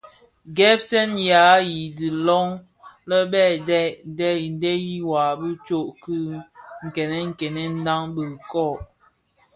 Gèpsèn 0.55 1.09
ya 1.29 1.43
i 1.75 1.77
dhi 1.97 2.09
loň 2.25 2.49
lè 3.09 3.19
bè 3.31 3.43
dheb 4.15 4.19
ndhèli 4.53 4.95
wa 5.09 5.23
bi 5.39 5.49
tsom 5.65 5.87
ki 6.03 6.13
kènènkenen 6.95 7.71
ndhan 7.81 8.03
dhikō. 8.15 8.65